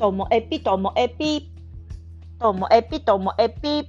[0.00, 1.52] ともえぴともえぴ
[2.38, 3.86] ともえぴともえぴ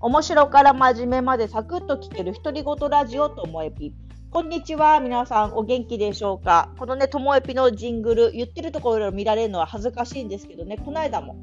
[0.00, 3.94] 面白から真面目までサクッと聞ける独り言ラジオともえぴ
[4.32, 4.98] こんにちは。
[4.98, 6.72] 皆さんお元気でしょうか？
[6.76, 10.76] このねともえぴのジングル言ってるところを見られるのは恥ずかしいんですけどね。
[10.76, 11.36] この間も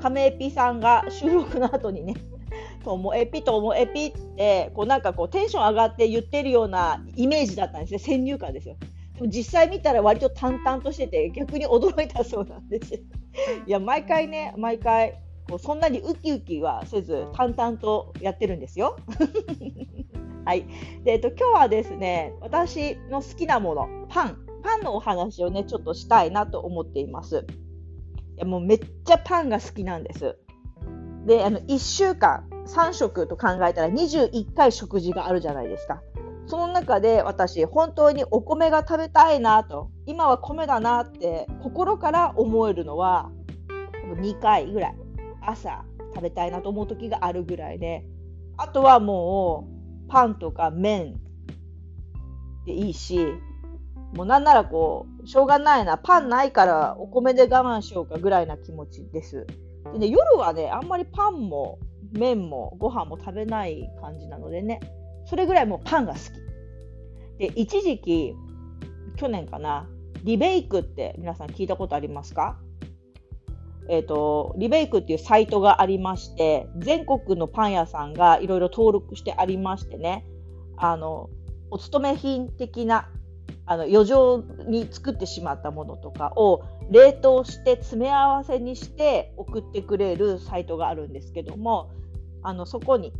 [0.00, 2.14] 亀エピさんが収録の後にね
[2.84, 7.98] ともエピともエピってこうなんかこうテンション上がって言ってるようなイメージだったんですね。
[7.98, 8.76] 先入観ですよ。
[9.16, 13.00] でも実際見たら割と淡々としてて逆に驚いたそうなんですよ。
[13.66, 18.96] いや毎回ね毎回こうそんなにウキウキはせず淡々とやってるんですよ。
[20.44, 20.66] はい。
[21.04, 24.44] で、えっと、今日はですね私の好きなものパン。
[24.62, 27.46] パンのお話をねちょっとしたいなと思っています。
[28.36, 30.36] いやもうめっちゃパンが好きなんです。
[31.26, 36.02] であの1週間3食と考えたら21回食事があるじゃないですか
[36.48, 43.30] その中で私本当にお米が食べたいなと今は米だなって心から思えるのは
[44.16, 44.96] 2回ぐらい
[45.42, 48.04] 朝食べたいなと思う時があるぐらいで
[48.56, 49.68] あとはも
[50.06, 51.20] うパンとか麺
[52.64, 53.18] でいいし
[54.14, 59.46] もうなんならこうしょうがないなパンないからお米で我慢しようかぐらいな気持ちです。
[59.92, 61.78] でね、夜はねあんまりパンも
[62.12, 64.80] 麺もご飯も食べない感じなのでね
[65.28, 66.22] それぐらいもうパンが好き。
[67.38, 68.34] で、一時期、
[69.16, 69.88] 去年かな、
[70.24, 72.58] リベイクって皆さん聞いたことありますか？
[73.88, 80.26] えっ、ー、と、リベイクっていうサイトがありまして、全国のパン屋さんがいろいろ登録してありましてね、
[80.76, 81.30] あの、
[81.70, 83.08] お勤め品的な、
[83.66, 91.90] あの、余剰に作ってしまったものとかを冷凍して詰め合わせにして送ってくれるサイトがあるんですけども、
[92.42, 93.12] あの、そこに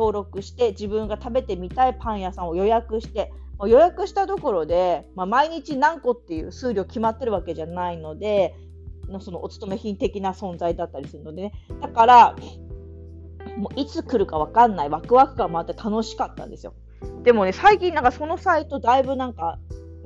[0.00, 8.54] 登録して自分が食べてみたいパン屋さんを予約して予約したところで、まあ、毎日何個っていう数量決まってるわけじゃないので
[9.10, 11.52] のそのお勤め品的な存在だったりするのでね。
[11.82, 12.36] だから
[13.58, 16.72] もういつ来るか分かんないワクワク感もあって楽しかったんですよ。
[17.22, 19.58] でもね最近なんかそのサイトだいぶなんか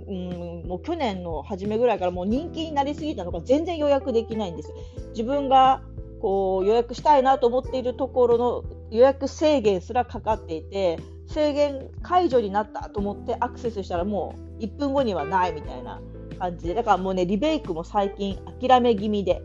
[0.08, 4.72] うんもう去年の初めぐらいからもう人気になりすぎたのか全然予約できないんです
[5.10, 5.82] 自分が
[6.20, 16.00] こう予約したいなと思っているところの予約制限すらかかっていて制限解除になったと思ってアクセスしたらもう1分後にはないみたいな
[16.38, 19.42] 感じでだからもうねリベイクも最近諦め気味で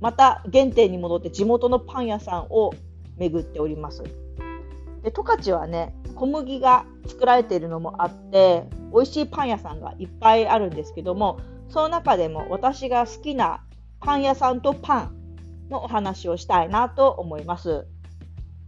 [0.00, 2.72] また原点に戻って地元のパン屋さんを
[3.16, 4.02] 巡っております
[5.02, 13.62] で十勝はね小麦が作られているのもあって美味しいパン屋さんがいっぱいあるんですけどもその中でも私が好きな
[14.00, 15.18] パン屋さんとパン
[15.70, 17.86] のお話をしたいなと思います。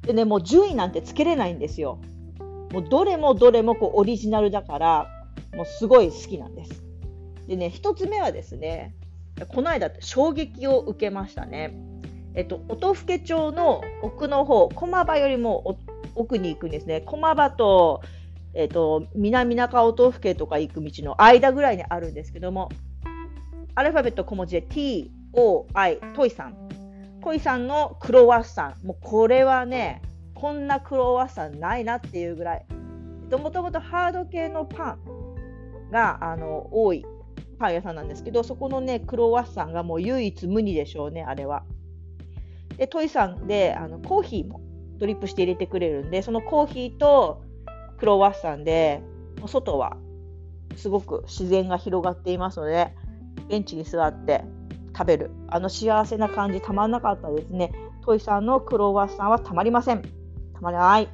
[0.02, 1.98] でね、もう順位なんてつけれないんですよ。
[2.72, 5.08] もうどれもどれもこうオリジナルだから、
[5.54, 6.82] もうすごい好きなんです。
[7.46, 8.94] でね、1つ目はですね、
[9.48, 11.76] この間衝撃を受けましたね。
[12.34, 15.78] えっと、音更町の奥の方、駒場よりも
[16.14, 17.00] 奥に行くんですね。
[17.00, 18.02] 駒場と、
[18.54, 22.70] えっと、南中音更とか行く道の間ぐらいにあるんですけども、
[23.74, 26.69] アルファベット小文字で T、O、I、トイさん。
[27.22, 28.86] トイさんのクロワッサン。
[28.86, 30.02] もうこれはね、
[30.34, 32.66] こんなクロワッサンないなっていうぐらい。
[33.30, 37.04] もともとハード系のパンがあの多い
[37.60, 41.64] パン屋さんなんですけど、そこのね、クロワッサンがもう唯一無二でしょうね、あれは。
[42.76, 44.60] で、トイさんであのコーヒーも
[44.98, 47.42] ドリップして入れてくれるんで、そのコーヒーと
[47.98, 49.02] クロワッサンで、
[49.46, 49.96] 外は
[50.76, 52.92] すごく自然が広がっていますので、
[53.48, 54.44] ベンチに座って
[55.00, 55.30] 食べる。
[55.48, 57.72] あの幸せな感じたまんなかったですね。
[58.04, 60.02] トイさんのクロワッサンはたまりません。
[60.02, 61.08] たまらない。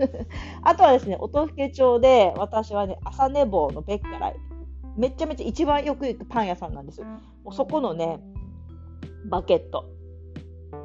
[0.62, 4.36] あとはですね、音更町で私はね、朝寝坊のベッカライ。
[4.98, 7.00] めちゃめちゃ一番よく行くパン屋さんなんです。
[7.00, 8.20] もうそこのね、
[9.30, 9.86] バケット。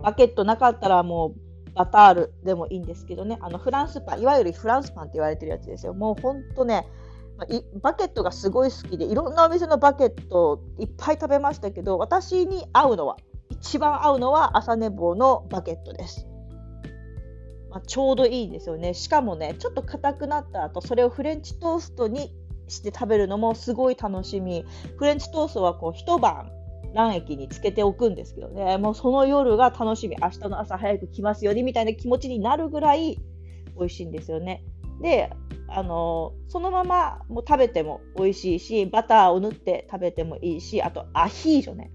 [0.01, 5.93] バケットなかったらもうバタールでもいいんですけどね、あのフランスパン、いわゆるフランスパンって言われてるやつですよ。
[5.93, 6.87] もうほんとね、
[7.81, 13.17] バケットがすごい好きでいろんなお店のバケットいっぱい食べましたけど私に合うのは
[13.49, 16.27] 一番合うのは朝寝坊のバケットです、
[17.69, 18.93] まあ、ちょうどいいんですよね。
[18.93, 22.33] しかもねちょっと硬くなった後それをフレンチトーストに
[22.67, 24.65] して食べるのもすごい楽しみ。
[24.97, 26.51] フレンチトーストはこう一晩
[26.93, 28.77] 卵液につけておくんですけどね。
[28.77, 30.17] もうその夜が楽しみ。
[30.21, 33.19] 明日の朝早く来ますようにみたいな気持ちになるぐらい
[33.77, 34.63] 美味しいんですよね。
[35.01, 35.31] で
[35.67, 41.91] あのそのままもう食べても美味しいしバターを塗って食べてもいいしあとアヒージョね。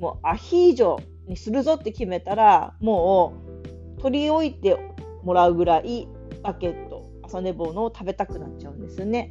[0.00, 0.98] もうアヒージョ
[1.28, 3.34] にするぞって決めたらも
[3.98, 4.76] う取り置いて
[5.22, 6.08] もらうぐらい
[6.42, 9.30] バケット朝寝坊のを食べたくなっちゃうんですね。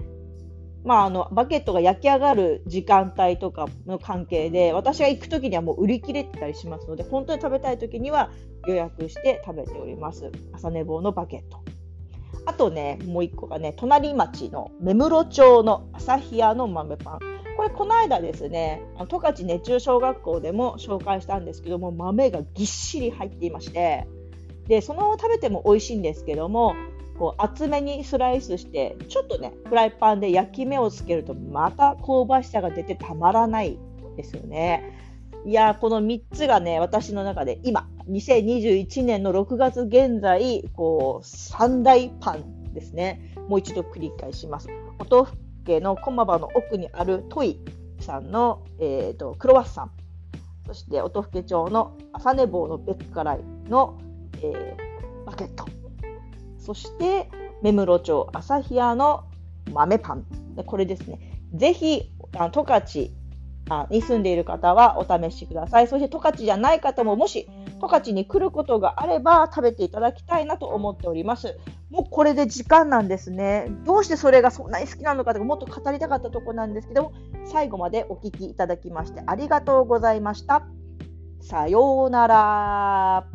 [0.84, 8.32] まあ、あのバケットが焼き上がる時間帯とかの関係で私が行く時にはもう売り切れてたりしますので本当に食べたい時には
[8.68, 10.30] 予約して食べております。
[10.52, 11.73] 朝寝坊のバケット。
[12.46, 17.20] あとねもう1個がね隣町の目室町の朝日屋の豆パン
[17.56, 24.08] これこの間ですね十勝熱中小学校でも紹介したんですけども豆がぎっしり入っていまして
[24.68, 26.76] でそのまま食べても美味しいんですけども
[27.18, 33.78] こう厚めにスライスしてちょっとねフライパンで焼き目をつけるとまた香ばしさが出てたまらない
[34.18, 35.00] ですよね。
[35.46, 44.68] いやこの3つがね私の中で今2021年の6月現在こう3大パンですねもう一度繰り返します。
[45.00, 47.60] お豆腐家の駒場の奥にあるトイ
[48.00, 49.92] さんの、えーと、クロワッサン
[50.68, 53.40] そして音更町の朝寝坊のベッカライ
[53.70, 53.98] の、
[54.38, 55.66] えー、バケット
[56.58, 57.30] そして
[57.62, 59.24] 目室町朝日屋の
[59.72, 60.26] 豆パン。
[60.66, 61.20] これですね。
[61.54, 63.10] ぜひ、十勝
[63.70, 65.88] あに住んでいる方はお試しください。
[65.88, 67.48] そして十勝じゃない方ももし
[67.80, 71.58] 十勝に来ることがあれば食べていただきたいなと思っております。
[71.90, 73.68] もうこれで時間なんですね。
[73.86, 77.14] どうしてそれがそんなに好きなのかとかもっと語りたかったところなんですけども、
[77.46, 80.64] 最後までお聞きいただきましてありがとうございました。
[81.42, 83.33] さようなら。